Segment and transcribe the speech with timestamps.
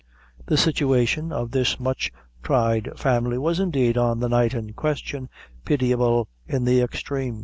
[0.47, 2.11] The situation of this much
[2.41, 5.29] tried family, was, indeed, on the night in question,
[5.63, 7.39] pitiable in the extreme.